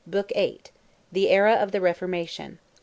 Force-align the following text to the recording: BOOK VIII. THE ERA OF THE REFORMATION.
BOOK 0.07 0.31
VIII. 0.33 0.61
THE 1.11 1.29
ERA 1.29 1.53
OF 1.53 1.71
THE 1.71 1.79
REFORMATION. 1.79 2.57